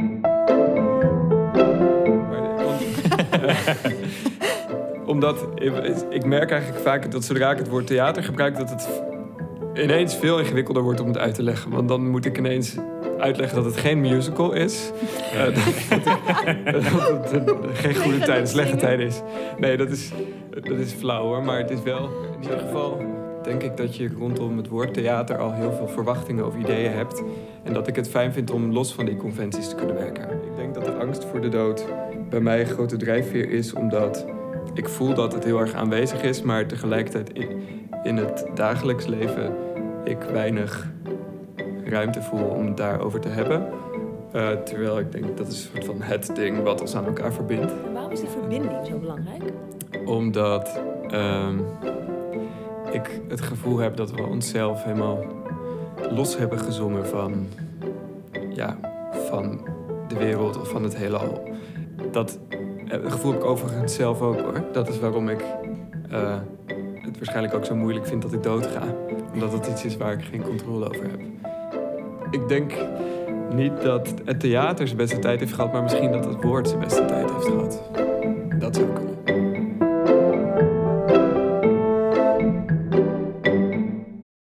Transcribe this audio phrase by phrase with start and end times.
[5.06, 5.46] Omdat
[6.10, 8.88] ik- merk eigenlijk vaak dat zodra ik het woord theater gebruik, dat het
[9.74, 11.70] ineens veel ingewikkelder wordt om het uit te leggen.
[11.70, 12.74] Want dan moet ik ineens
[13.18, 14.90] uitleggen dat het geen musical is.
[15.32, 15.54] Eh, dat,
[16.72, 16.82] dat,
[17.30, 19.20] het- dat het geen goede tijden, slechte tijden is.
[19.58, 20.10] Nee, dat is,
[20.50, 21.42] dat is flauw hoor.
[21.42, 23.00] Maar het is wel, in ieder geval
[23.42, 27.22] denk ik dat je rondom het woord theater al heel veel verwachtingen of ideeën hebt.
[27.62, 30.22] En dat ik het fijn vind om los van die conventies te kunnen werken.
[30.22, 31.86] Ik denk dat de angst voor de dood
[32.28, 34.26] bij mij een grote drijfveer is, omdat
[34.74, 37.62] ik voel dat het heel erg aanwezig is, maar tegelijkertijd in,
[38.02, 39.56] in het dagelijks leven
[40.04, 40.88] ik weinig
[41.84, 43.66] ruimte voel om het daarover te hebben.
[44.32, 47.32] Eh, terwijl ik denk dat is een soort van het ding wat ons aan elkaar
[47.32, 47.72] verbindt.
[47.72, 49.42] En waarom is die verbinding zo belangrijk?
[50.04, 51.58] Omdat ehm,
[52.92, 55.18] ik het gevoel heb dat we onszelf helemaal
[56.10, 57.46] los hebben gezongen van,
[58.54, 58.78] ja,
[59.30, 59.60] van
[60.08, 61.42] de wereld of van het heelal.
[62.10, 62.38] Dat
[62.88, 64.64] eh, gevoel heb ik overigens zelf ook hoor.
[64.72, 65.44] Dat is waarom ik
[66.10, 66.38] eh,
[66.94, 68.82] het waarschijnlijk ook zo moeilijk vind dat ik doodga.
[69.32, 71.20] Omdat het iets is waar ik geen controle over heb.
[72.30, 72.72] Ik denk
[73.54, 76.80] niet dat het theater zijn beste tijd heeft gehad, maar misschien dat het woord zijn
[76.80, 77.82] beste tijd heeft gehad.